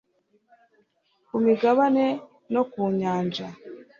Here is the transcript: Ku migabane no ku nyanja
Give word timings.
Ku 1.27 1.35
migabane 1.45 2.05
no 2.53 2.61
ku 2.71 2.81
nyanja 2.99 3.47